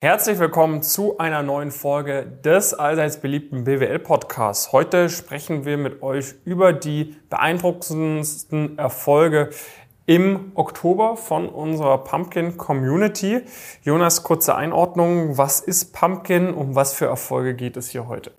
Herzlich 0.00 0.38
willkommen 0.38 0.84
zu 0.84 1.18
einer 1.18 1.42
neuen 1.42 1.72
Folge 1.72 2.24
des 2.44 2.72
allseits 2.72 3.16
beliebten 3.16 3.64
BWL-Podcasts. 3.64 4.70
Heute 4.70 5.08
sprechen 5.08 5.64
wir 5.64 5.76
mit 5.76 6.04
euch 6.04 6.36
über 6.44 6.72
die 6.72 7.16
beeindruckendsten 7.30 8.78
Erfolge 8.78 9.50
im 10.06 10.52
Oktober 10.54 11.16
von 11.16 11.48
unserer 11.48 11.98
Pumpkin 11.98 12.56
Community. 12.56 13.40
Jonas, 13.82 14.22
kurze 14.22 14.54
Einordnung. 14.54 15.36
Was 15.36 15.58
ist 15.58 15.92
Pumpkin? 15.92 16.54
Um 16.54 16.76
was 16.76 16.94
für 16.94 17.06
Erfolge 17.06 17.54
geht 17.54 17.76
es 17.76 17.88
hier 17.88 18.06
heute? 18.06 18.30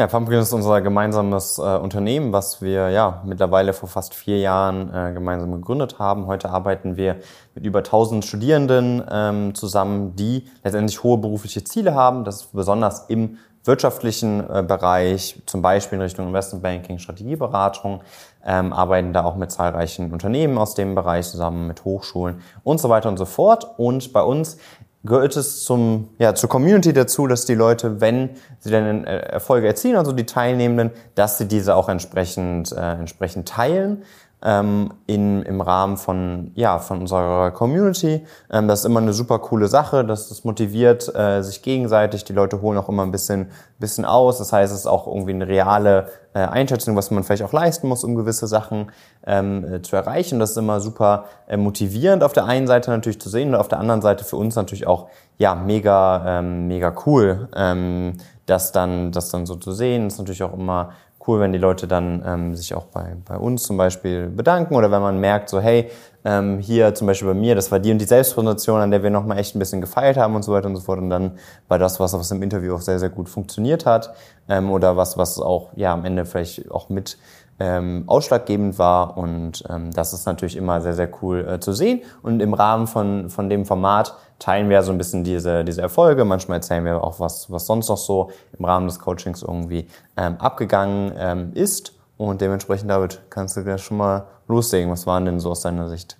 Ja, 0.00 0.06
Pumpkin 0.06 0.38
ist 0.38 0.54
unser 0.54 0.80
gemeinsames 0.80 1.58
äh, 1.58 1.76
Unternehmen, 1.76 2.32
was 2.32 2.62
wir 2.62 2.88
ja 2.88 3.20
mittlerweile 3.26 3.74
vor 3.74 3.86
fast 3.86 4.14
vier 4.14 4.38
Jahren 4.38 4.88
äh, 4.94 5.12
gemeinsam 5.12 5.52
gegründet 5.52 5.98
haben. 5.98 6.26
Heute 6.26 6.48
arbeiten 6.48 6.96
wir 6.96 7.16
mit 7.54 7.66
über 7.66 7.80
1000 7.80 8.24
Studierenden 8.24 9.04
ähm, 9.12 9.54
zusammen, 9.54 10.16
die 10.16 10.48
letztendlich 10.64 11.02
hohe 11.02 11.18
berufliche 11.18 11.64
Ziele 11.64 11.94
haben. 11.94 12.24
Das 12.24 12.36
ist 12.36 12.52
besonders 12.54 13.10
im 13.10 13.36
wirtschaftlichen 13.64 14.40
äh, 14.48 14.64
Bereich, 14.66 15.42
zum 15.44 15.60
Beispiel 15.60 15.96
in 15.96 16.02
Richtung 16.02 16.28
Investmentbanking, 16.28 16.98
Strategieberatung, 16.98 18.00
ähm, 18.42 18.72
arbeiten 18.72 19.12
da 19.12 19.24
auch 19.24 19.36
mit 19.36 19.50
zahlreichen 19.50 20.12
Unternehmen 20.12 20.56
aus 20.56 20.74
dem 20.74 20.94
Bereich 20.94 21.28
zusammen, 21.28 21.66
mit 21.66 21.84
Hochschulen 21.84 22.40
und 22.62 22.80
so 22.80 22.88
weiter 22.88 23.10
und 23.10 23.18
so 23.18 23.26
fort. 23.26 23.74
Und 23.76 24.14
bei 24.14 24.22
uns 24.22 24.56
gehört 25.02 25.36
es 25.36 25.64
zum, 25.64 26.10
ja, 26.18 26.34
zur 26.34 26.48
Community 26.48 26.92
dazu, 26.92 27.26
dass 27.26 27.46
die 27.46 27.54
Leute, 27.54 28.00
wenn 28.00 28.30
sie 28.58 28.70
dann 28.70 29.04
äh, 29.04 29.18
Erfolge 29.20 29.66
erzielen, 29.66 29.96
also 29.96 30.12
die 30.12 30.26
Teilnehmenden, 30.26 30.90
dass 31.14 31.38
sie 31.38 31.46
diese 31.46 31.74
auch 31.74 31.88
entsprechend, 31.88 32.72
äh, 32.72 32.92
entsprechend 32.92 33.48
teilen 33.48 34.02
ähm, 34.42 34.92
in, 35.06 35.42
im 35.42 35.60
Rahmen 35.60 35.96
von, 35.96 36.52
ja, 36.54 36.78
von 36.78 37.00
unserer 37.00 37.50
Community. 37.50 38.24
Ähm, 38.50 38.68
das 38.68 38.80
ist 38.80 38.84
immer 38.86 39.00
eine 39.00 39.12
super 39.12 39.38
coole 39.38 39.68
Sache, 39.68 40.04
das, 40.04 40.28
das 40.28 40.44
motiviert 40.44 41.14
äh, 41.14 41.42
sich 41.42 41.62
gegenseitig, 41.62 42.24
die 42.24 42.32
Leute 42.32 42.62
holen 42.62 42.78
auch 42.78 42.88
immer 42.88 43.02
ein 43.02 43.10
bisschen, 43.10 43.50
bisschen 43.78 44.04
aus. 44.04 44.38
Das 44.38 44.52
heißt, 44.52 44.72
es 44.72 44.80
ist 44.80 44.86
auch 44.86 45.06
irgendwie 45.06 45.32
eine 45.32 45.46
reale 45.46 46.08
äh, 46.32 46.40
Einschätzung, 46.40 46.96
was 46.96 47.10
man 47.10 47.24
vielleicht 47.24 47.42
auch 47.42 47.52
leisten 47.52 47.88
muss, 47.88 48.04
um 48.04 48.14
gewisse 48.14 48.46
Sachen 48.46 48.90
ähm, 49.26 49.64
äh, 49.64 49.82
zu 49.82 49.96
erreichen. 49.96 50.38
Das 50.38 50.52
ist 50.52 50.56
immer 50.56 50.80
super 50.80 51.24
äh, 51.46 51.56
motivierend 51.56 52.22
auf 52.22 52.32
der 52.32 52.46
einen 52.46 52.66
Seite 52.66 52.90
natürlich 52.90 53.20
zu 53.20 53.28
sehen 53.28 53.50
und 53.50 53.56
auf 53.56 53.68
der 53.68 53.78
anderen 53.78 54.00
Seite 54.00 54.24
für 54.24 54.36
uns 54.36 54.56
natürlich 54.56 54.86
auch 54.86 55.08
ja 55.38 55.54
mega 55.54 56.38
ähm, 56.38 56.66
mega 56.68 56.94
cool, 57.06 57.48
ähm, 57.54 58.18
das 58.46 58.72
dann 58.72 59.12
das 59.12 59.30
dann 59.30 59.44
so 59.44 59.56
zu 59.56 59.72
sehen. 59.72 60.04
Das 60.04 60.14
ist 60.14 60.18
natürlich 60.18 60.42
auch 60.42 60.54
immer 60.54 60.90
cool, 61.26 61.40
wenn 61.40 61.52
die 61.52 61.58
Leute 61.58 61.86
dann 61.86 62.22
ähm, 62.26 62.56
sich 62.56 62.74
auch 62.74 62.86
bei, 62.86 63.16
bei 63.26 63.36
uns 63.36 63.62
zum 63.64 63.76
Beispiel 63.76 64.28
bedanken 64.28 64.74
oder 64.74 64.90
wenn 64.90 65.02
man 65.02 65.20
merkt, 65.20 65.48
so 65.48 65.60
hey, 65.60 65.90
ähm, 66.24 66.58
hier 66.58 66.94
zum 66.94 67.06
Beispiel 67.06 67.28
bei 67.28 67.34
mir, 67.34 67.54
das 67.54 67.70
war 67.70 67.78
die 67.78 67.92
und 67.92 67.98
die 67.98 68.04
Selbstpräsentation, 68.04 68.80
an 68.80 68.90
der 68.90 69.02
wir 69.02 69.10
nochmal 69.10 69.38
echt 69.38 69.54
ein 69.54 69.58
bisschen 69.58 69.80
gefeilt 69.80 70.16
haben 70.16 70.34
und 70.34 70.42
so 70.42 70.52
weiter 70.52 70.68
und 70.68 70.76
so 70.76 70.82
fort. 70.82 70.98
Und 70.98 71.10
dann 71.10 71.38
war 71.68 71.78
das 71.78 72.00
was, 72.00 72.12
was 72.12 72.30
im 72.30 72.42
Interview 72.42 72.74
auch 72.74 72.80
sehr, 72.80 72.98
sehr 72.98 73.08
gut 73.08 73.28
funktioniert 73.28 73.86
hat 73.86 74.14
ähm, 74.48 74.70
oder 74.70 74.96
was, 74.96 75.16
was 75.16 75.38
auch 75.38 75.70
ja 75.76 75.92
am 75.92 76.04
Ende 76.04 76.26
vielleicht 76.26 76.70
auch 76.70 76.88
mit 76.88 77.18
ähm, 77.60 78.04
ausschlaggebend 78.06 78.78
war. 78.78 79.16
Und 79.16 79.62
ähm, 79.68 79.92
das 79.92 80.12
ist 80.12 80.26
natürlich 80.26 80.56
immer 80.56 80.80
sehr, 80.80 80.94
sehr 80.94 81.10
cool 81.22 81.46
äh, 81.46 81.60
zu 81.60 81.72
sehen. 81.72 82.00
Und 82.22 82.40
im 82.40 82.54
Rahmen 82.54 82.86
von, 82.86 83.30
von 83.30 83.48
dem 83.48 83.66
Format 83.66 84.16
teilen 84.38 84.70
wir 84.70 84.82
so 84.82 84.90
ein 84.90 84.98
bisschen 84.98 85.22
diese, 85.22 85.64
diese 85.64 85.82
Erfolge. 85.82 86.24
Manchmal 86.24 86.56
erzählen 86.56 86.84
wir 86.84 87.04
auch, 87.04 87.20
was, 87.20 87.52
was 87.52 87.66
sonst 87.66 87.88
noch 87.88 87.98
so 87.98 88.30
im 88.58 88.64
Rahmen 88.64 88.86
des 88.86 88.98
Coachings 88.98 89.42
irgendwie 89.42 89.86
ähm, 90.16 90.36
abgegangen 90.38 91.12
ähm, 91.16 91.52
ist. 91.54 91.92
Und 92.16 92.40
dementsprechend, 92.40 92.90
David, 92.90 93.20
kannst 93.30 93.56
du 93.56 93.60
ja 93.60 93.78
schon 93.78 93.98
mal 93.98 94.24
loslegen. 94.48 94.90
Was 94.90 95.06
waren 95.06 95.26
denn 95.26 95.38
so 95.38 95.50
aus 95.50 95.60
deiner 95.60 95.88
Sicht? 95.88 96.16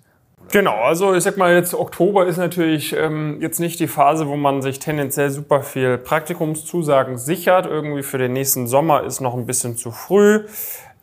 Genau, 0.52 0.74
also 0.82 1.14
ich 1.14 1.22
sag 1.22 1.36
mal 1.36 1.54
jetzt 1.54 1.74
Oktober 1.74 2.26
ist 2.26 2.36
natürlich 2.36 2.96
ähm, 2.96 3.38
jetzt 3.40 3.60
nicht 3.60 3.78
die 3.78 3.86
Phase, 3.86 4.26
wo 4.26 4.34
man 4.34 4.62
sich 4.62 4.80
tendenziell 4.80 5.30
super 5.30 5.62
viel 5.62 5.96
Praktikumszusagen 5.96 7.18
sichert. 7.18 7.66
Irgendwie 7.66 8.02
für 8.02 8.18
den 8.18 8.32
nächsten 8.32 8.66
Sommer 8.66 9.04
ist 9.04 9.20
noch 9.20 9.34
ein 9.34 9.46
bisschen 9.46 9.76
zu 9.76 9.92
früh. 9.92 10.46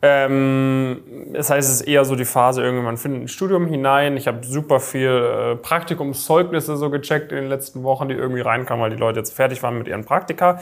Ähm, 0.00 1.02
das 1.32 1.50
heißt, 1.50 1.68
es 1.68 1.80
ist 1.80 1.88
eher 1.88 2.04
so 2.04 2.14
die 2.14 2.24
Phase, 2.24 2.62
irgendwie 2.62 2.84
man 2.84 2.96
findet 2.96 3.22
ein 3.22 3.28
Studium 3.28 3.66
hinein. 3.66 4.16
Ich 4.16 4.28
habe 4.28 4.46
super 4.46 4.78
viel 4.78 5.08
äh, 5.08 5.56
Praktikumszeugnisse 5.56 6.76
so 6.76 6.88
gecheckt 6.90 7.32
in 7.32 7.38
den 7.38 7.48
letzten 7.48 7.82
Wochen, 7.82 8.08
die 8.08 8.14
irgendwie 8.14 8.40
reinkamen, 8.40 8.82
weil 8.82 8.90
die 8.90 8.96
Leute 8.96 9.18
jetzt 9.18 9.34
fertig 9.34 9.62
waren 9.62 9.76
mit 9.76 9.88
ihren 9.88 10.04
Praktika. 10.04 10.60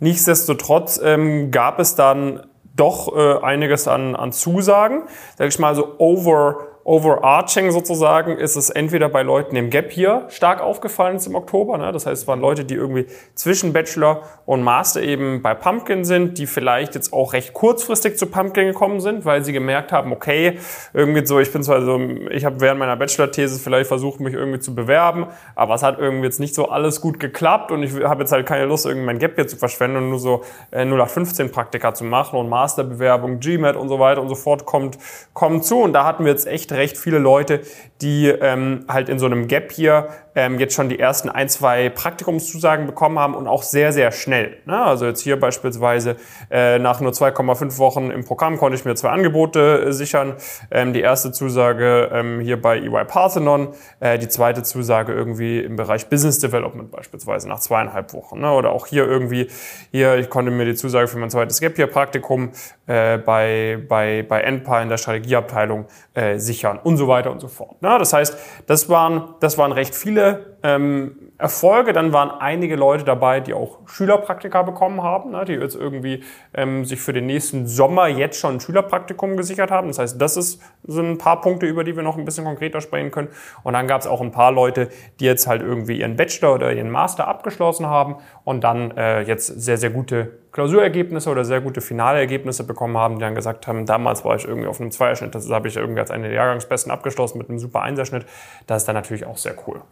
Nichtsdestotrotz 0.00 1.00
ähm, 1.04 1.50
gab 1.50 1.80
es 1.80 1.96
dann 1.96 2.46
doch 2.76 3.14
äh, 3.14 3.44
einiges 3.44 3.88
an, 3.88 4.16
an 4.16 4.32
Zusagen. 4.32 5.02
Sag 5.36 5.48
ich 5.48 5.58
mal 5.58 5.74
so 5.74 5.96
over 5.98 6.68
overarching 6.88 7.70
sozusagen 7.70 8.38
ist 8.38 8.56
es 8.56 8.70
entweder 8.70 9.10
bei 9.10 9.22
Leuten 9.22 9.56
im 9.56 9.68
Gap 9.68 9.92
hier 9.92 10.24
stark 10.30 10.62
aufgefallen 10.62 11.16
ist 11.16 11.26
im 11.26 11.34
Oktober. 11.34 11.76
Ne? 11.76 11.92
Das 11.92 12.06
heißt, 12.06 12.22
es 12.22 12.26
waren 12.26 12.40
Leute, 12.40 12.64
die 12.64 12.76
irgendwie 12.76 13.04
zwischen 13.34 13.74
Bachelor 13.74 14.22
und 14.46 14.62
Master 14.62 15.02
eben 15.02 15.42
bei 15.42 15.52
Pumpkin 15.52 16.06
sind, 16.06 16.38
die 16.38 16.46
vielleicht 16.46 16.94
jetzt 16.94 17.12
auch 17.12 17.34
recht 17.34 17.52
kurzfristig 17.52 18.16
zu 18.16 18.24
Pumpkin 18.24 18.68
gekommen 18.68 19.00
sind, 19.00 19.26
weil 19.26 19.44
sie 19.44 19.52
gemerkt 19.52 19.92
haben, 19.92 20.12
okay, 20.12 20.60
irgendwie 20.94 21.26
so, 21.26 21.38
ich 21.38 21.52
bin 21.52 21.62
zwar 21.62 21.82
so, 21.82 22.00
ich 22.30 22.46
habe 22.46 22.62
während 22.62 22.78
meiner 22.78 22.96
Bachelor-These 22.96 23.60
vielleicht 23.60 23.88
versucht, 23.88 24.20
mich 24.20 24.32
irgendwie 24.32 24.60
zu 24.60 24.74
bewerben, 24.74 25.26
aber 25.54 25.74
es 25.74 25.82
hat 25.82 25.98
irgendwie 25.98 26.24
jetzt 26.24 26.40
nicht 26.40 26.54
so 26.54 26.70
alles 26.70 27.02
gut 27.02 27.20
geklappt 27.20 27.70
und 27.70 27.82
ich 27.82 28.02
habe 28.02 28.22
jetzt 28.22 28.32
halt 28.32 28.46
keine 28.46 28.64
Lust, 28.64 28.86
irgendwie 28.86 29.04
mein 29.04 29.18
Gap 29.18 29.34
hier 29.34 29.46
zu 29.46 29.58
verschwenden 29.58 29.98
und 29.98 30.08
nur 30.08 30.20
so 30.20 30.42
äh, 30.70 30.86
0815 30.86 31.52
Praktika 31.52 31.92
zu 31.92 32.04
machen 32.04 32.38
und 32.38 32.48
Masterbewerbung, 32.48 33.40
GMAT 33.40 33.76
und 33.76 33.90
so 33.90 33.98
weiter 33.98 34.22
und 34.22 34.30
so 34.30 34.34
fort 34.34 34.64
kommt, 34.64 34.96
kommt 35.34 35.66
zu 35.66 35.82
und 35.82 35.92
da 35.92 36.06
hatten 36.06 36.24
wir 36.24 36.32
jetzt 36.32 36.46
echt 36.46 36.77
recht 36.78 36.96
viele 36.96 37.18
Leute, 37.18 37.60
die 38.00 38.28
ähm, 38.28 38.84
halt 38.88 39.08
in 39.08 39.18
so 39.18 39.26
einem 39.26 39.48
Gap 39.48 39.72
hier 39.72 40.08
ähm, 40.38 40.60
jetzt 40.60 40.74
schon 40.74 40.88
die 40.88 41.00
ersten 41.00 41.28
ein, 41.28 41.48
zwei 41.48 41.88
Praktikumszusagen 41.88 42.86
bekommen 42.86 43.18
haben 43.18 43.34
und 43.34 43.48
auch 43.48 43.64
sehr, 43.64 43.92
sehr 43.92 44.12
schnell. 44.12 44.58
Ne? 44.66 44.80
Also 44.80 45.04
jetzt 45.06 45.20
hier 45.20 45.38
beispielsweise 45.38 46.14
äh, 46.48 46.78
nach 46.78 47.00
nur 47.00 47.10
2,5 47.10 47.78
Wochen 47.78 48.12
im 48.12 48.24
Programm 48.24 48.56
konnte 48.56 48.78
ich 48.78 48.84
mir 48.84 48.94
zwei 48.94 49.08
Angebote 49.08 49.86
äh, 49.88 49.92
sichern. 49.92 50.36
Ähm, 50.70 50.92
die 50.92 51.00
erste 51.00 51.32
Zusage 51.32 52.10
ähm, 52.12 52.38
hier 52.38 52.62
bei 52.62 52.78
EY 52.78 53.04
Parthenon, 53.06 53.74
äh, 53.98 54.16
die 54.16 54.28
zweite 54.28 54.62
Zusage 54.62 55.12
irgendwie 55.12 55.58
im 55.58 55.74
Bereich 55.74 56.08
Business 56.08 56.38
Development 56.38 56.92
beispielsweise 56.92 57.48
nach 57.48 57.58
zweieinhalb 57.58 58.12
Wochen. 58.12 58.38
Ne? 58.40 58.52
Oder 58.52 58.70
auch 58.70 58.86
hier 58.86 59.08
irgendwie, 59.08 59.48
hier, 59.90 60.18
ich 60.18 60.30
konnte 60.30 60.52
mir 60.52 60.66
die 60.66 60.76
Zusage 60.76 61.08
für 61.08 61.18
mein 61.18 61.30
zweites 61.30 61.58
Gap 61.58 61.74
hier 61.74 61.88
Praktikum 61.88 62.50
äh, 62.86 63.18
bei, 63.18 63.82
bei, 63.88 64.24
bei 64.28 64.42
Enpa 64.42 64.80
in 64.82 64.88
der 64.88 64.98
Strategieabteilung 64.98 65.86
äh, 66.14 66.38
sichern 66.38 66.78
und 66.78 66.96
so 66.96 67.08
weiter 67.08 67.32
und 67.32 67.40
so 67.40 67.48
fort. 67.48 67.82
Ne? 67.82 67.96
Das 67.98 68.12
heißt, 68.12 68.38
das 68.68 68.88
waren, 68.88 69.34
das 69.40 69.58
waren 69.58 69.72
recht 69.72 69.96
viele 69.96 70.27
ähm, 70.62 71.28
Erfolge. 71.38 71.92
Dann 71.92 72.12
waren 72.12 72.30
einige 72.30 72.74
Leute 72.74 73.04
dabei, 73.04 73.40
die 73.40 73.54
auch 73.54 73.78
Schülerpraktika 73.86 74.62
bekommen 74.62 75.02
haben, 75.02 75.30
ne, 75.30 75.44
die 75.44 75.52
jetzt 75.52 75.76
irgendwie 75.76 76.24
ähm, 76.52 76.84
sich 76.84 77.00
für 77.00 77.12
den 77.12 77.26
nächsten 77.26 77.66
Sommer 77.66 78.08
jetzt 78.08 78.40
schon 78.40 78.54
ein 78.54 78.60
Schülerpraktikum 78.60 79.36
gesichert 79.36 79.70
haben. 79.70 79.88
Das 79.88 79.98
heißt, 79.98 80.20
das 80.20 80.36
ist, 80.36 80.60
sind 80.84 81.10
ein 81.10 81.18
paar 81.18 81.40
Punkte, 81.40 81.66
über 81.66 81.84
die 81.84 81.94
wir 81.94 82.02
noch 82.02 82.18
ein 82.18 82.24
bisschen 82.24 82.44
konkreter 82.44 82.80
sprechen 82.80 83.10
können. 83.10 83.28
Und 83.62 83.74
dann 83.74 83.86
gab 83.86 84.00
es 84.00 84.06
auch 84.06 84.20
ein 84.20 84.32
paar 84.32 84.50
Leute, 84.50 84.88
die 85.20 85.24
jetzt 85.24 85.46
halt 85.46 85.62
irgendwie 85.62 86.00
ihren 86.00 86.16
Bachelor 86.16 86.54
oder 86.54 86.72
ihren 86.72 86.90
Master 86.90 87.28
abgeschlossen 87.28 87.86
haben 87.86 88.16
und 88.44 88.64
dann 88.64 88.90
äh, 88.96 89.22
jetzt 89.22 89.46
sehr, 89.46 89.78
sehr 89.78 89.90
gute 89.90 90.32
Klausurergebnisse 90.52 91.30
oder 91.30 91.44
sehr 91.44 91.60
gute 91.60 91.80
Finalergebnisse 91.80 92.64
bekommen 92.64 92.96
haben, 92.96 93.16
die 93.16 93.20
dann 93.20 93.36
gesagt 93.36 93.68
haben, 93.68 93.86
damals 93.86 94.24
war 94.24 94.34
ich 94.34 94.44
irgendwie 94.44 94.66
auf 94.66 94.80
einem 94.80 94.90
Zweierschnitt, 94.90 95.34
das 95.34 95.48
habe 95.50 95.68
ich 95.68 95.76
irgendwie 95.76 96.00
als 96.00 96.10
eine 96.10 96.24
der 96.24 96.34
Jahrgangsbesten 96.34 96.90
abgeschlossen 96.90 97.38
mit 97.38 97.48
einem 97.48 97.60
super 97.60 97.82
Einserschnitt. 97.82 98.26
Das 98.66 98.82
ist 98.82 98.86
dann 98.88 98.96
natürlich 98.96 99.24
auch 99.24 99.36
sehr 99.36 99.54
cool. 99.66 99.82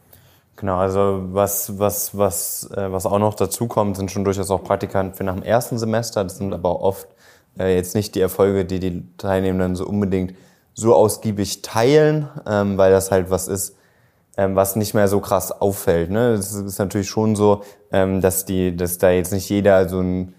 Genau, 0.57 0.79
also 0.79 1.23
was, 1.33 1.79
was, 1.79 2.17
was, 2.17 2.71
äh, 2.75 2.91
was 2.91 3.05
auch 3.05 3.19
noch 3.19 3.35
dazu 3.35 3.67
kommt, 3.69 3.97
sind 3.97 4.11
schon 4.11 4.25
durchaus 4.25 4.51
auch 4.51 4.65
Praktika 4.65 5.13
für 5.13 5.25
nach 5.25 5.35
dem 5.35 5.43
ersten 5.43 5.79
Semester. 5.79 6.25
Das 6.25 6.39
sind 6.39 6.55
aber 6.55 6.81
oft 6.81 7.09
äh, 7.59 7.77
jetzt 7.77 7.95
nicht 7.95 8.15
die 8.15 8.21
Erfolge, 8.21 8.65
die 8.65 8.81
die 8.81 9.05
Teilnehmenden 9.19 9.77
so 9.77 9.87
unbedingt 9.87 10.35
so 10.73 10.95
ausgiebig 10.95 11.61
teilen, 11.61 12.29
ähm, 12.47 12.79
weil 12.79 12.91
das 12.91 13.11
halt 13.11 13.31
was 13.31 13.49
ist, 13.49 13.77
ähm, 14.39 14.57
was 14.57 14.77
nicht 14.77 14.95
mehr 14.95 15.09
so 15.09 15.21
krass 15.21 15.53
auffällt. 15.53 16.11
Ne? 16.11 16.33
Es 16.33 16.53
ist 16.53 16.79
natürlich 16.79 17.09
schon 17.09 17.37
so, 17.37 17.63
ähm, 17.93 18.23
dass, 18.23 18.47
die, 18.47 18.75
dass 18.77 18.97
da 18.97 19.11
jetzt 19.11 19.33
nicht 19.33 19.49
jeder 19.51 19.89
so 19.89 20.01
ein, 20.01 20.35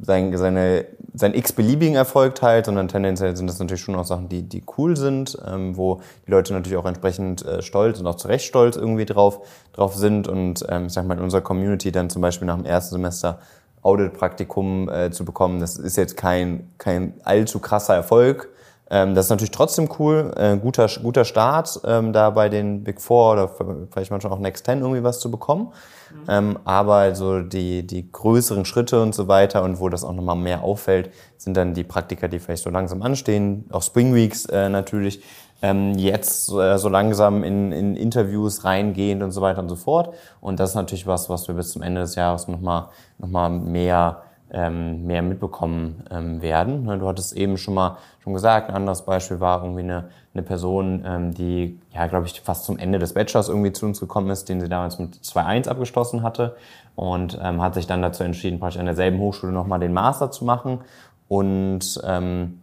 sein, 0.00 0.36
seine 0.36 0.86
seinen 1.14 1.34
x-beliebigen 1.34 1.96
Erfolg 1.96 2.34
teilt, 2.36 2.66
sondern 2.66 2.88
tendenziell 2.88 3.36
sind 3.36 3.48
das 3.48 3.58
natürlich 3.58 3.82
schon 3.82 3.94
auch 3.94 4.04
Sachen, 4.04 4.28
die, 4.28 4.42
die 4.42 4.62
cool 4.78 4.96
sind, 4.96 5.36
ähm, 5.46 5.76
wo 5.76 6.00
die 6.26 6.30
Leute 6.30 6.52
natürlich 6.52 6.78
auch 6.78 6.86
entsprechend 6.86 7.44
äh, 7.44 7.62
stolz 7.62 7.98
und 8.00 8.06
auch 8.06 8.14
zu 8.14 8.28
Recht 8.28 8.44
stolz 8.44 8.76
irgendwie 8.76 9.06
drauf, 9.06 9.40
drauf 9.72 9.94
sind. 9.94 10.28
Und 10.28 10.64
ähm, 10.68 10.86
ich 10.86 10.92
sag 10.92 11.06
mal, 11.06 11.16
in 11.16 11.24
unserer 11.24 11.40
Community 11.40 11.90
dann 11.90 12.10
zum 12.10 12.22
Beispiel 12.22 12.46
nach 12.46 12.56
dem 12.56 12.64
ersten 12.64 12.94
Semester 12.94 13.40
Audit-Praktikum 13.82 14.88
äh, 14.88 15.10
zu 15.10 15.24
bekommen, 15.24 15.58
das 15.58 15.76
ist 15.78 15.96
jetzt 15.96 16.16
kein, 16.16 16.70
kein 16.78 17.14
allzu 17.24 17.58
krasser 17.58 17.94
Erfolg. 17.94 18.50
Ähm, 18.90 19.14
das 19.14 19.26
ist 19.26 19.30
natürlich 19.30 19.52
trotzdem 19.52 19.88
cool, 19.98 20.32
äh, 20.36 20.56
guter, 20.56 20.88
guter 21.00 21.24
Start, 21.24 21.80
ähm, 21.84 22.12
da 22.12 22.30
bei 22.30 22.48
den 22.48 22.82
Big 22.82 23.00
Four 23.00 23.32
oder 23.32 23.48
vielleicht 23.90 24.10
manchmal 24.10 24.32
auch 24.32 24.40
Next 24.40 24.66
Ten 24.66 24.80
irgendwie 24.80 25.04
was 25.04 25.20
zu 25.20 25.30
bekommen. 25.30 25.72
Mhm. 26.10 26.24
Ähm, 26.28 26.58
aber 26.64 27.14
so 27.14 27.40
die, 27.40 27.86
die 27.86 28.10
größeren 28.10 28.64
Schritte 28.64 29.00
und 29.00 29.14
so 29.14 29.28
weiter 29.28 29.62
und 29.62 29.78
wo 29.78 29.88
das 29.88 30.02
auch 30.02 30.12
nochmal 30.12 30.36
mehr 30.36 30.64
auffällt, 30.64 31.10
sind 31.36 31.56
dann 31.56 31.72
die 31.72 31.84
Praktika, 31.84 32.26
die 32.26 32.40
vielleicht 32.40 32.64
so 32.64 32.70
langsam 32.70 33.02
anstehen. 33.02 33.64
Auch 33.70 33.82
Spring 33.82 34.12
Weeks 34.12 34.46
äh, 34.46 34.68
natürlich, 34.68 35.22
ähm, 35.62 35.94
jetzt 35.94 36.50
äh, 36.50 36.78
so 36.78 36.88
langsam 36.88 37.44
in, 37.44 37.70
in 37.70 37.94
Interviews 37.94 38.64
reingehend 38.64 39.22
und 39.22 39.30
so 39.30 39.40
weiter 39.40 39.60
und 39.60 39.68
so 39.68 39.76
fort. 39.76 40.14
Und 40.40 40.58
das 40.58 40.70
ist 40.70 40.76
natürlich 40.76 41.06
was, 41.06 41.28
was 41.28 41.46
wir 41.46 41.54
bis 41.54 41.70
zum 41.70 41.82
Ende 41.82 42.00
des 42.00 42.16
Jahres 42.16 42.48
nochmal 42.48 42.88
noch 43.18 43.28
mal 43.28 43.50
mehr 43.50 44.22
ähm, 44.52 45.06
mehr 45.06 45.22
mitbekommen 45.22 46.04
ähm, 46.10 46.42
werden. 46.42 46.84
Ne, 46.84 46.98
du 46.98 47.06
hattest 47.06 47.36
eben 47.36 47.56
schon 47.56 47.74
mal 47.74 47.98
schon 48.22 48.34
gesagt, 48.34 48.68
ein 48.68 48.74
anderes 48.74 49.02
Beispiel 49.02 49.40
war 49.40 49.62
irgendwie 49.62 49.82
eine, 49.82 50.10
eine 50.34 50.42
Person, 50.42 51.04
ähm, 51.06 51.34
die, 51.34 51.78
ja, 51.94 52.06
glaube 52.06 52.26
ich, 52.26 52.40
fast 52.40 52.64
zum 52.64 52.78
Ende 52.78 52.98
des 52.98 53.14
Bachelors 53.14 53.48
irgendwie 53.48 53.72
zu 53.72 53.86
uns 53.86 54.00
gekommen 54.00 54.30
ist, 54.30 54.48
den 54.48 54.60
sie 54.60 54.68
damals 54.68 54.98
mit 54.98 55.14
2.1 55.14 55.68
abgeschlossen 55.68 56.22
hatte 56.22 56.56
und 56.96 57.38
ähm, 57.42 57.62
hat 57.62 57.74
sich 57.74 57.86
dann 57.86 58.02
dazu 58.02 58.24
entschieden, 58.24 58.60
praktisch 58.60 58.80
an 58.80 58.86
derselben 58.86 59.18
Hochschule 59.18 59.52
nochmal 59.52 59.80
den 59.80 59.92
Master 59.92 60.30
zu 60.30 60.44
machen 60.44 60.80
und 61.28 62.00
ähm, 62.04 62.60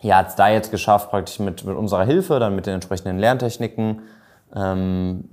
ja, 0.00 0.18
hat 0.18 0.28
es 0.28 0.34
da 0.36 0.48
jetzt 0.50 0.70
geschafft, 0.70 1.10
praktisch 1.10 1.38
mit, 1.38 1.64
mit 1.64 1.76
unserer 1.76 2.04
Hilfe, 2.04 2.38
dann 2.38 2.54
mit 2.54 2.66
den 2.66 2.74
entsprechenden 2.74 3.18
Lerntechniken, 3.18 4.02
ähm, 4.54 5.24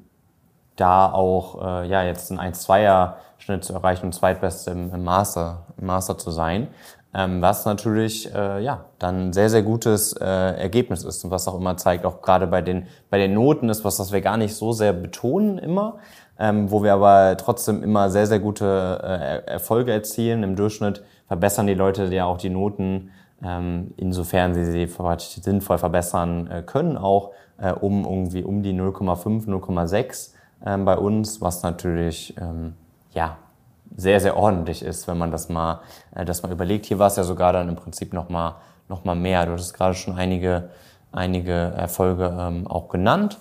da 0.81 1.11
auch 1.11 1.61
äh, 1.61 1.87
ja, 1.87 2.03
jetzt 2.03 2.31
ein 2.31 2.39
1-2er 2.39 3.13
Schnitt 3.37 3.63
zu 3.63 3.73
erreichen 3.73 4.07
und 4.07 4.13
zweitbeste 4.13 4.71
im, 4.71 4.93
im, 4.93 5.03
Master, 5.03 5.67
im 5.77 5.87
Master 5.87 6.17
zu 6.17 6.31
sein. 6.31 6.67
Ähm, 7.13 7.41
was 7.41 7.65
natürlich 7.65 8.33
äh, 8.33 8.63
ja, 8.63 8.85
dann 8.97 9.33
sehr, 9.33 9.49
sehr 9.49 9.63
gutes 9.63 10.13
äh, 10.13 10.25
Ergebnis 10.25 11.03
ist 11.03 11.23
und 11.25 11.31
was 11.31 11.47
auch 11.47 11.57
immer 11.57 11.75
zeigt, 11.75 12.05
auch 12.05 12.21
gerade 12.21 12.47
bei 12.47 12.61
den, 12.61 12.87
bei 13.09 13.17
den 13.17 13.33
Noten 13.33 13.69
ist 13.69 13.83
was, 13.83 13.99
was 13.99 14.13
wir 14.13 14.21
gar 14.21 14.37
nicht 14.37 14.55
so 14.55 14.71
sehr 14.71 14.93
betonen 14.93 15.57
immer, 15.57 15.97
ähm, 16.39 16.71
wo 16.71 16.83
wir 16.83 16.93
aber 16.93 17.35
trotzdem 17.37 17.83
immer 17.83 18.09
sehr, 18.09 18.27
sehr 18.27 18.39
gute 18.39 19.01
äh, 19.03 19.51
Erfolge 19.51 19.91
erzielen. 19.91 20.43
Im 20.43 20.55
Durchschnitt 20.55 21.03
verbessern 21.27 21.67
die 21.67 21.73
Leute 21.73 22.05
ja 22.05 22.25
auch 22.25 22.37
die 22.37 22.49
Noten 22.49 23.11
ähm, 23.43 23.93
insofern 23.97 24.53
sie 24.53 24.65
sie 24.65 24.87
sinnvoll 24.87 25.77
verbessern 25.77 26.47
äh, 26.47 26.61
können, 26.63 26.97
auch 26.97 27.31
äh, 27.57 27.71
um 27.71 28.05
irgendwie 28.05 28.43
um 28.43 28.63
die 28.63 28.73
0,5, 28.73 29.47
0,6 29.47 30.33
ähm, 30.65 30.85
bei 30.85 30.97
uns, 30.97 31.41
was 31.41 31.63
natürlich 31.63 32.35
ähm, 32.37 32.73
ja 33.13 33.37
sehr, 33.95 34.19
sehr 34.19 34.37
ordentlich 34.37 34.83
ist, 34.83 35.07
wenn 35.07 35.17
man 35.17 35.31
das 35.31 35.49
mal, 35.49 35.81
äh, 36.15 36.25
das 36.25 36.43
mal 36.43 36.51
überlegt. 36.51 36.85
Hier 36.85 36.99
war 36.99 37.07
es 37.07 37.15
ja 37.15 37.23
sogar 37.23 37.53
dann 37.53 37.69
im 37.69 37.75
Prinzip 37.75 38.13
noch 38.13 38.29
mal, 38.29 38.55
noch 38.87 39.03
mal 39.03 39.15
mehr. 39.15 39.45
Du 39.45 39.53
hattest 39.53 39.73
gerade 39.73 39.95
schon 39.95 40.15
einige, 40.15 40.69
einige 41.11 41.51
Erfolge 41.53 42.35
ähm, 42.39 42.67
auch 42.67 42.89
genannt. 42.89 43.39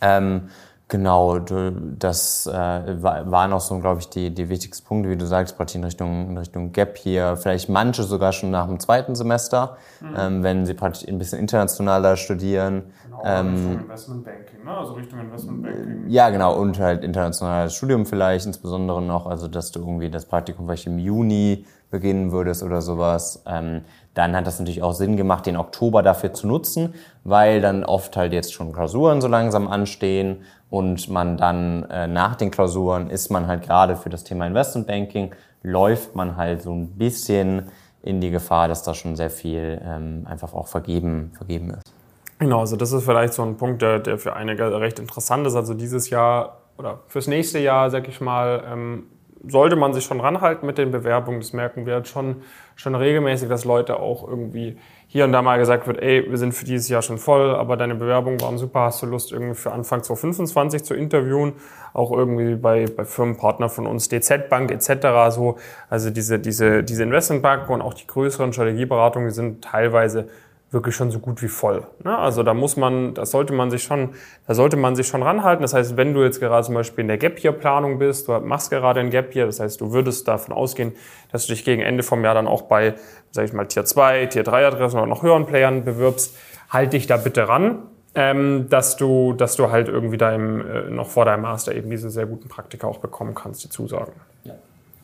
Ähm, 0.00 0.50
Genau, 0.90 1.38
das 1.38 2.48
äh, 2.48 2.52
waren 2.52 3.52
auch 3.52 3.60
so, 3.60 3.78
glaube 3.78 4.00
ich, 4.00 4.08
die, 4.08 4.34
die 4.34 4.48
wichtigsten 4.48 4.84
Punkte, 4.84 5.08
wie 5.08 5.16
du 5.16 5.24
sagst, 5.24 5.56
praktisch 5.56 5.76
in 5.76 5.84
Richtung, 5.84 6.30
in 6.30 6.36
Richtung 6.36 6.72
Gap 6.72 6.98
hier. 6.98 7.36
Vielleicht 7.36 7.68
manche 7.68 8.02
sogar 8.02 8.32
schon 8.32 8.50
nach 8.50 8.66
dem 8.66 8.80
zweiten 8.80 9.14
Semester, 9.14 9.76
mhm. 10.00 10.16
ähm, 10.18 10.42
wenn 10.42 10.66
sie 10.66 10.74
praktisch 10.74 11.06
ein 11.06 11.16
bisschen 11.16 11.38
internationaler 11.38 12.16
studieren. 12.16 12.82
Genau, 13.04 13.19
ähm, 13.24 13.54
Richtung 13.54 13.82
Investment 13.82 14.24
Banking, 14.24 14.64
ne? 14.64 14.76
Also 14.76 14.92
Richtung 14.94 15.20
Investment 15.20 15.64
Banking. 15.64 16.04
Ja, 16.08 16.30
genau, 16.30 16.56
und 16.56 16.78
halt 16.78 17.04
internationales 17.04 17.74
Studium 17.74 18.06
vielleicht 18.06 18.46
insbesondere 18.46 19.02
noch, 19.02 19.26
also 19.26 19.48
dass 19.48 19.72
du 19.72 19.80
irgendwie 19.80 20.10
das 20.10 20.26
Praktikum 20.26 20.66
vielleicht 20.66 20.86
im 20.86 20.98
Juni 20.98 21.64
beginnen 21.90 22.32
würdest 22.32 22.62
oder 22.62 22.80
sowas. 22.82 23.42
Ähm, 23.46 23.82
dann 24.14 24.34
hat 24.34 24.46
das 24.46 24.58
natürlich 24.58 24.82
auch 24.82 24.92
Sinn 24.92 25.16
gemacht, 25.16 25.46
den 25.46 25.56
Oktober 25.56 26.02
dafür 26.02 26.32
zu 26.32 26.46
nutzen, 26.46 26.94
weil 27.24 27.60
dann 27.60 27.84
oft 27.84 28.16
halt 28.16 28.32
jetzt 28.32 28.52
schon 28.52 28.72
Klausuren 28.72 29.20
so 29.20 29.28
langsam 29.28 29.68
anstehen 29.68 30.42
und 30.68 31.08
man 31.08 31.36
dann 31.36 31.84
äh, 31.90 32.06
nach 32.06 32.36
den 32.36 32.50
Klausuren 32.50 33.10
ist 33.10 33.30
man 33.30 33.46
halt 33.46 33.62
gerade 33.62 33.96
für 33.96 34.08
das 34.08 34.24
Thema 34.24 34.46
Investment 34.46 34.86
Banking, 34.86 35.34
läuft 35.62 36.14
man 36.14 36.36
halt 36.36 36.62
so 36.62 36.72
ein 36.72 36.96
bisschen 36.96 37.68
in 38.02 38.20
die 38.20 38.30
Gefahr, 38.30 38.68
dass 38.68 38.82
da 38.82 38.94
schon 38.94 39.16
sehr 39.16 39.30
viel 39.30 39.80
ähm, 39.84 40.26
einfach 40.26 40.54
auch 40.54 40.68
vergeben, 40.68 41.32
vergeben 41.34 41.70
ist. 41.70 41.92
Genau, 42.40 42.60
also 42.60 42.74
das 42.74 42.90
ist 42.92 43.04
vielleicht 43.04 43.34
so 43.34 43.42
ein 43.42 43.58
Punkt, 43.58 43.82
der, 43.82 43.98
der 43.98 44.16
für 44.16 44.34
einige 44.34 44.80
recht 44.80 44.98
interessant 44.98 45.46
ist. 45.46 45.56
Also 45.56 45.74
dieses 45.74 46.08
Jahr 46.08 46.62
oder 46.78 47.00
fürs 47.06 47.26
nächste 47.26 47.58
Jahr, 47.58 47.90
sag 47.90 48.08
ich 48.08 48.22
mal, 48.22 48.64
ähm, 48.66 49.04
sollte 49.46 49.76
man 49.76 49.92
sich 49.92 50.04
schon 50.04 50.20
ranhalten 50.20 50.64
mit 50.66 50.78
den 50.78 50.90
Bewerbungen. 50.90 51.40
Das 51.40 51.52
merken 51.52 51.84
wir 51.84 51.98
jetzt 51.98 52.08
schon, 52.08 52.36
schon 52.76 52.94
regelmäßig, 52.94 53.50
dass 53.50 53.66
Leute 53.66 54.00
auch 54.00 54.26
irgendwie 54.26 54.78
hier 55.06 55.26
und 55.26 55.32
da 55.32 55.42
mal 55.42 55.58
gesagt 55.58 55.86
wird, 55.86 56.00
ey, 56.00 56.30
wir 56.30 56.38
sind 56.38 56.52
für 56.52 56.64
dieses 56.64 56.88
Jahr 56.88 57.02
schon 57.02 57.18
voll, 57.18 57.54
aber 57.54 57.76
deine 57.76 57.94
Bewerbungen 57.94 58.40
waren 58.40 58.56
super, 58.56 58.80
hast 58.80 59.02
du 59.02 59.06
Lust 59.06 59.32
irgendwie 59.32 59.54
für 59.54 59.72
Anfang 59.72 60.02
2025 60.02 60.82
zu 60.82 60.94
interviewen? 60.94 61.52
Auch 61.92 62.10
irgendwie 62.10 62.54
bei, 62.54 62.86
bei 62.86 63.04
Firmenpartner 63.04 63.68
von 63.68 63.86
uns, 63.86 64.08
DZ 64.08 64.48
Bank 64.48 64.70
etc. 64.70 65.34
So, 65.34 65.58
also 65.90 66.08
diese, 66.08 66.38
diese, 66.38 66.84
diese 66.84 67.02
Investmentbanken 67.02 67.74
und 67.74 67.82
auch 67.82 67.92
die 67.92 68.06
größeren 68.06 68.54
Strategieberatungen, 68.54 69.28
die 69.28 69.34
sind 69.34 69.62
teilweise 69.62 70.28
wirklich 70.70 70.94
schon 70.94 71.10
so 71.10 71.18
gut 71.18 71.42
wie 71.42 71.48
voll. 71.48 71.86
Ne? 72.04 72.16
Also 72.16 72.42
da 72.42 72.54
muss 72.54 72.76
man, 72.76 73.14
da 73.14 73.26
sollte 73.26 73.52
man 73.52 73.70
sich 73.70 73.82
schon, 73.82 74.10
da 74.46 74.54
sollte 74.54 74.76
man 74.76 74.94
sich 74.94 75.08
schon 75.08 75.22
ranhalten. 75.22 75.62
Das 75.62 75.74
heißt, 75.74 75.96
wenn 75.96 76.14
du 76.14 76.22
jetzt 76.22 76.38
gerade 76.38 76.64
zum 76.64 76.74
Beispiel 76.74 77.02
in 77.02 77.08
der 77.08 77.18
Gap 77.18 77.42
Year 77.42 77.52
Planung 77.52 77.98
bist, 77.98 78.28
du 78.28 78.38
machst 78.40 78.70
gerade 78.70 79.00
ein 79.00 79.10
Gap 79.10 79.34
Year, 79.34 79.46
das 79.46 79.58
heißt, 79.58 79.80
du 79.80 79.92
würdest 79.92 80.28
davon 80.28 80.54
ausgehen, 80.54 80.92
dass 81.32 81.46
du 81.46 81.52
dich 81.52 81.64
gegen 81.64 81.82
Ende 81.82 82.02
vom 82.02 82.24
Jahr 82.24 82.34
dann 82.34 82.46
auch 82.46 82.62
bei, 82.62 82.94
sag 83.32 83.44
ich 83.46 83.52
mal, 83.52 83.66
Tier 83.66 83.84
2, 83.84 84.26
Tier 84.26 84.44
3 84.44 84.66
Adressen 84.68 84.98
oder 84.98 85.06
noch 85.06 85.22
höheren 85.22 85.46
Playern 85.46 85.84
bewirbst, 85.84 86.36
halt 86.68 86.92
dich 86.92 87.08
da 87.08 87.16
bitte 87.16 87.48
ran, 87.48 87.82
ähm, 88.14 88.68
dass 88.68 88.96
du, 88.96 89.32
dass 89.32 89.56
du 89.56 89.70
halt 89.70 89.88
irgendwie 89.88 90.18
deinem, 90.18 90.60
äh, 90.60 90.90
noch 90.90 91.08
vor 91.08 91.24
deinem 91.24 91.42
Master 91.42 91.74
eben 91.74 91.90
diese 91.90 92.10
sehr 92.10 92.26
guten 92.26 92.48
Praktika 92.48 92.86
auch 92.86 92.98
bekommen 92.98 93.34
kannst, 93.34 93.64
die 93.64 93.70
Zusagen. 93.70 94.12
Ja, 94.44 94.54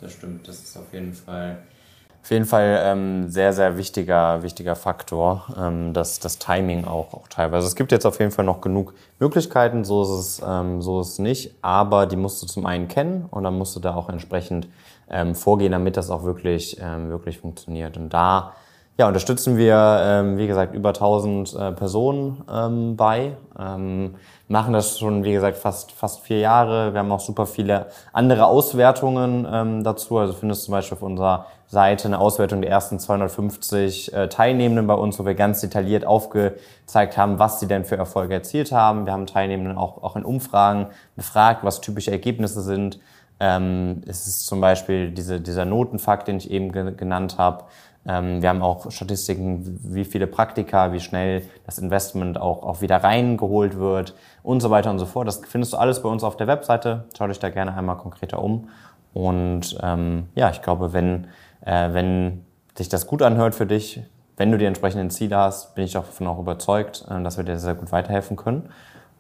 das 0.01 0.13
stimmt. 0.13 0.47
Das 0.47 0.61
ist 0.61 0.77
auf 0.77 0.93
jeden 0.93 1.13
Fall 1.13 1.59
auf 2.27 2.33
jeden 2.33 2.45
Fall 2.45 2.81
ähm, 2.83 3.31
sehr, 3.31 3.53
sehr 3.53 3.79
wichtiger, 3.79 4.43
wichtiger 4.43 4.75
Faktor, 4.75 5.47
ähm, 5.57 5.93
das, 5.93 6.19
das 6.19 6.41
Timing 6.41 6.85
auch, 6.85 7.15
auch 7.15 7.29
teilweise. 7.29 7.69
Es 7.69 7.77
gibt 7.77 7.93
jetzt 7.93 8.05
auf 8.05 8.19
jeden 8.19 8.33
Fall 8.33 8.45
noch 8.45 8.61
genug 8.61 8.95
Möglichkeiten, 9.21 9.85
so 9.85 10.03
ist 10.03 10.09
es, 10.09 10.43
ähm, 10.45 10.83
so 10.83 11.01
ist 11.01 11.11
es 11.11 11.19
nicht, 11.21 11.55
aber 11.63 12.07
die 12.07 12.17
musst 12.17 12.43
du 12.43 12.49
zum 12.49 12.67
einen 12.67 12.89
kennen 12.89 13.27
und 13.31 13.45
dann 13.45 13.57
musst 13.57 13.77
du 13.77 13.81
da 13.81 13.95
auch 13.95 14.09
entsprechend 14.09 14.67
ähm, 15.09 15.37
vorgehen, 15.37 15.71
damit 15.71 15.97
das 15.97 16.11
auch 16.11 16.25
wirklich, 16.25 16.79
ähm, 16.81 17.11
wirklich 17.11 17.39
funktioniert. 17.39 17.97
Und 17.97 18.09
da 18.09 18.55
ja, 18.99 19.09
unterstützen 19.09 19.59
wir, 19.59 20.01
ähm, 20.03 20.39
wie 20.39 20.47
gesagt, 20.47 20.75
über 20.75 20.89
1000 20.89 21.55
äh, 21.55 21.73
Personen 21.73 22.43
ähm, 22.51 22.97
bei. 22.97 23.37
Ähm, 23.59 24.15
machen 24.49 24.73
das 24.73 24.99
schon, 24.99 25.23
wie 25.23 25.33
gesagt, 25.33 25.59
fast, 25.59 25.93
fast 25.93 26.21
vier 26.21 26.39
Jahre. 26.39 26.95
Wir 26.95 27.01
haben 27.01 27.13
auch 27.13 27.21
super 27.21 27.47
viele 27.47 27.87
andere 28.15 28.47
Auswertungen 28.47 29.47
ähm, 29.51 29.85
dazu. 29.85 30.17
Also 30.17 30.33
findest 30.33 30.63
du 30.63 30.65
zum 30.67 30.73
Beispiel 30.73 30.97
auf 30.97 31.03
unserer 31.03 31.47
Seite 31.67 32.09
eine 32.09 32.19
Auswertung 32.19 32.63
der 32.63 32.71
ersten 32.71 32.99
250 32.99 34.15
äh, 34.15 34.29
Teilnehmenden 34.29 34.87
bei 34.87 34.95
uns, 34.95 35.19
wo 35.19 35.27
wir 35.27 35.35
ganz 35.35 35.61
detailliert 35.61 36.07
aufgezeigt 36.07 37.19
haben, 37.19 37.39
was 37.39 37.61
sie 37.61 37.67
denn 37.67 37.85
für 37.85 37.97
Erfolge 37.97 38.33
erzielt 38.33 38.73
haben. 38.73 39.05
Wir 39.05 39.13
haben 39.13 39.27
Teilnehmenden 39.27 39.77
auch, 39.77 40.03
auch 40.03 40.17
in 40.17 40.25
Umfragen 40.25 40.87
befragt, 41.17 41.65
was 41.65 41.83
typische 41.83 42.13
Ergebnisse 42.13 42.63
sind. 42.63 42.99
Ähm, 43.39 44.03
es 44.07 44.27
ist 44.27 44.47
zum 44.47 44.61
Beispiel 44.61 45.11
diese, 45.11 45.41
dieser 45.41 45.65
Notenfakt, 45.67 46.29
den 46.29 46.39
ich 46.39 46.51
eben 46.51 46.73
ge 46.73 46.95
genannt 46.95 47.37
habe. 47.37 47.65
Ähm, 48.09 48.43
wir 48.43 48.49
haben 48.49 48.63
auch 48.63 48.91
Statistiken, 48.91 49.81
wie 49.83 50.05
viele 50.05 50.27
Praktika, 50.27 50.93
wie 50.93 51.01
schnell 51.01 51.43
das 51.65 51.79
Investment 51.79 52.41
auch, 52.41 52.63
auch 52.63 52.81
wieder 52.81 52.97
reingeholt 52.99 53.79
wird 53.79 54.15
und 54.43 54.61
so 54.61 54.71
weiter 54.71 54.91
und 54.91 54.99
so 54.99 55.07
fort. 55.07 55.27
Das 55.27 55.43
findest 55.47 55.73
du 55.73 55.77
alles 55.77 56.03
bei 56.03 56.09
uns 56.09 56.23
auf 56.23 56.37
der 56.37 56.47
Webseite. 56.47 57.05
Schau 57.17 57.27
dich 57.27 57.39
da 57.39 57.51
gerne 57.51 57.77
einmal 57.77 57.97
konkreter 57.97 58.43
um. 58.43 58.69
Und 59.13 59.79
ähm, 59.83 60.29
ja, 60.35 60.51
ich 60.51 60.63
glaube, 60.63 60.93
wenn, 60.93 61.27
äh, 61.65 61.93
wenn 61.93 62.45
sich 62.77 62.89
das 62.89 63.07
gut 63.07 63.23
anhört 63.23 63.55
für 63.55 63.67
dich, 63.67 64.03
wenn 64.37 64.53
du 64.53 64.59
die 64.59 64.67
entsprechenden 64.67 65.11
Ziele 65.11 65.37
hast, 65.37 65.75
bin 65.75 65.85
ich 65.85 65.93
davon 65.93 66.27
auch 66.27 66.39
überzeugt, 66.39 67.05
äh, 67.11 67.23
dass 67.23 67.39
wir 67.39 67.45
dir 67.45 67.59
sehr 67.59 67.75
gut 67.75 67.93
weiterhelfen 67.93 68.37
können. 68.37 68.69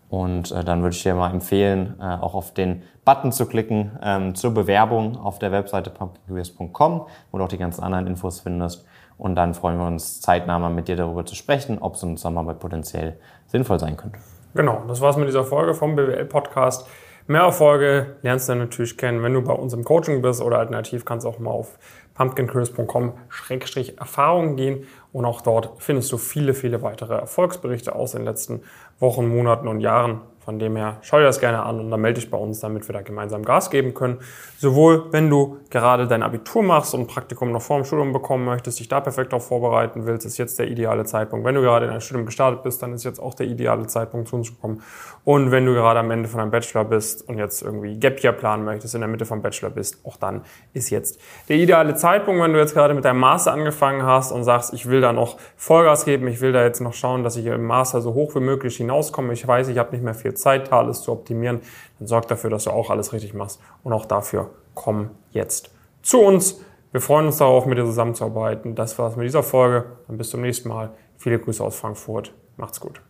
Und 0.08 0.52
äh, 0.52 0.62
dann 0.64 0.82
würde 0.82 0.94
ich 0.94 1.02
dir 1.02 1.14
mal 1.14 1.30
empfehlen, 1.30 1.96
äh, 2.00 2.04
auch 2.04 2.34
auf 2.34 2.54
den 2.54 2.82
Button 3.04 3.32
zu 3.32 3.46
klicken 3.46 3.98
ähm, 4.02 4.34
zur 4.34 4.52
Bewerbung 4.52 5.16
auf 5.16 5.38
der 5.38 5.52
Webseite 5.52 5.90
pumpkincareers.com, 5.90 7.06
wo 7.30 7.38
du 7.38 7.44
auch 7.44 7.48
die 7.48 7.58
ganzen 7.58 7.82
anderen 7.82 8.06
Infos 8.06 8.40
findest. 8.40 8.84
Und 9.18 9.34
dann 9.34 9.54
freuen 9.54 9.78
wir 9.78 9.86
uns 9.86 10.20
zeitnah 10.20 10.58
mal 10.58 10.70
mit 10.70 10.88
dir 10.88 10.96
darüber 10.96 11.24
zu 11.24 11.34
sprechen, 11.34 11.78
ob 11.80 11.96
so 11.96 12.06
eine 12.06 12.16
Zusammenarbeit 12.16 12.60
potenziell 12.60 13.18
sinnvoll 13.46 13.78
sein 13.78 13.96
könnte. 13.96 14.18
Genau, 14.54 14.82
das 14.88 15.00
war's 15.00 15.16
mit 15.16 15.28
dieser 15.28 15.44
Folge 15.44 15.74
vom 15.74 15.96
BWL-Podcast. 15.96 16.86
Mehr 17.28 17.42
Erfolge 17.42 18.16
lernst 18.22 18.48
du 18.48 18.54
natürlich 18.54 18.96
kennen, 18.96 19.22
wenn 19.22 19.34
du 19.34 19.42
bei 19.42 19.52
uns 19.52 19.72
im 19.72 19.82
Coaching 19.82 20.22
bist 20.22 20.40
oder 20.40 20.58
alternativ 20.58 21.04
kannst 21.04 21.26
du 21.26 21.30
auch 21.30 21.40
mal 21.40 21.50
auf 21.50 21.76
pumpkincurse.com-erfahrungen 22.16 24.56
gehen. 24.56 24.86
Und 25.12 25.24
auch 25.24 25.40
dort 25.40 25.82
findest 25.82 26.12
du 26.12 26.18
viele, 26.18 26.54
viele 26.54 26.82
weitere 26.82 27.14
Erfolgsberichte 27.14 27.94
aus 27.94 28.12
den 28.12 28.24
letzten 28.24 28.62
Wochen, 28.98 29.28
Monaten 29.28 29.68
und 29.68 29.80
Jahren 29.80 30.20
Von 30.46 30.60
dem 30.60 30.76
her, 30.76 30.98
schau 31.02 31.18
dir 31.18 31.24
das 31.24 31.40
gerne 31.40 31.64
an 31.64 31.80
und 31.80 31.90
dann 31.90 32.00
melde 32.00 32.20
dich 32.20 32.30
bei 32.30 32.38
uns, 32.38 32.60
damit 32.60 32.86
wir 32.88 32.92
da 32.92 33.02
gemeinsam 33.02 33.44
Gas 33.44 33.68
geben 33.68 33.94
können. 33.94 34.20
Sowohl, 34.58 35.06
wenn 35.10 35.28
du 35.28 35.58
gerade 35.70 36.06
dein 36.06 36.22
Abitur 36.22 36.62
machst 36.62 36.94
und 36.94 37.00
ein 37.00 37.06
Praktikum 37.08 37.50
noch 37.50 37.62
vor 37.62 37.78
dem 37.78 37.84
Studium 37.84 38.12
bekommen 38.12 38.44
möchtest, 38.44 38.78
dich 38.78 38.86
da 38.86 39.00
perfekt 39.00 39.32
darauf 39.32 39.48
vorbereiten 39.48 40.06
willst, 40.06 40.24
ist 40.24 40.38
jetzt 40.38 40.60
der 40.60 40.68
ideale 40.68 41.04
Zeitpunkt. 41.04 41.44
Wenn 41.44 41.56
du 41.56 41.62
gerade 41.62 41.86
in 41.86 41.92
ein 41.92 42.00
Studium 42.00 42.26
gestartet 42.26 42.62
bist, 42.62 42.80
dann 42.80 42.92
ist 42.92 43.02
jetzt 43.02 43.18
auch 43.18 43.34
der 43.34 43.46
ideale 43.46 43.88
Zeitpunkt 43.88 44.28
zu 44.28 44.36
uns 44.36 44.54
gekommen. 44.54 44.84
Und 45.24 45.50
wenn 45.50 45.66
du 45.66 45.74
gerade 45.74 45.98
am 45.98 46.12
Ende 46.12 46.28
von 46.28 46.38
einem 46.38 46.52
Bachelor 46.52 46.84
bist 46.84 47.28
und 47.28 47.38
jetzt 47.38 47.62
irgendwie 47.62 47.98
Gap 47.98 48.22
Year 48.22 48.32
planen 48.32 48.64
möchtest, 48.64 48.94
in 48.94 49.00
der 49.00 49.08
Mitte 49.08 49.26
vom 49.26 49.42
Bachelor 49.42 49.70
bist, 49.70 49.98
auch 50.06 50.16
dann 50.16 50.42
ist 50.74 50.90
jetzt 50.90 51.20
der 51.48 51.56
ideale 51.56 51.96
Zeitpunkt, 51.96 52.40
wenn 52.40 52.52
du 52.52 52.60
jetzt 52.60 52.72
gerade 52.72 52.94
mit 52.94 53.04
deinem 53.04 53.18
Master 53.18 53.52
angefangen 53.52 54.04
hast 54.04 54.30
und 54.30 54.44
sagst, 54.44 54.72
ich 54.72 54.88
will 54.88 55.00
da 55.00 55.12
noch 55.12 55.38
Vollgas 55.56 56.04
geben, 56.04 56.28
ich 56.28 56.40
will 56.40 56.52
da 56.52 56.62
jetzt 56.62 56.80
noch 56.80 56.92
schauen, 56.92 57.24
dass 57.24 57.36
ich 57.36 57.46
im 57.46 57.64
Master 57.64 58.00
so 58.00 58.14
hoch 58.14 58.36
wie 58.36 58.40
möglich 58.40 58.76
hinauskomme. 58.76 59.32
Ich 59.32 59.44
weiß, 59.44 59.66
ich 59.66 59.78
habe 59.78 59.90
nicht 59.90 60.04
mehr 60.04 60.14
viel 60.14 60.35
Da 60.42 60.78
alles 60.78 61.02
zu 61.02 61.12
optimieren. 61.12 61.60
Dann 61.98 62.08
sorg 62.08 62.28
dafür, 62.28 62.50
dass 62.50 62.64
du 62.64 62.70
auch 62.70 62.90
alles 62.90 63.12
richtig 63.12 63.34
machst. 63.34 63.60
Und 63.82 63.92
auch 63.92 64.06
dafür 64.06 64.50
komm 64.74 65.10
jetzt 65.30 65.70
zu 66.02 66.20
uns. 66.20 66.60
Wir 66.92 67.00
freuen 67.00 67.26
uns 67.26 67.38
darauf, 67.38 67.66
mit 67.66 67.78
dir 67.78 67.84
zusammenzuarbeiten. 67.84 68.74
Das 68.74 68.98
war's 68.98 69.16
mit 69.16 69.26
dieser 69.26 69.42
Folge. 69.42 69.84
Dann 70.06 70.16
bis 70.16 70.30
zum 70.30 70.40
nächsten 70.40 70.68
Mal. 70.68 70.90
Viele 71.18 71.38
Grüße 71.38 71.62
aus 71.62 71.76
Frankfurt. 71.76 72.32
Macht's 72.56 72.80
gut. 72.80 73.00